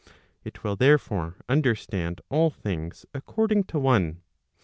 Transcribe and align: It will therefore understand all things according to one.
It 0.43 0.63
will 0.63 0.75
therefore 0.75 1.35
understand 1.47 2.21
all 2.29 2.49
things 2.49 3.05
according 3.13 3.65
to 3.65 3.77
one. 3.77 4.23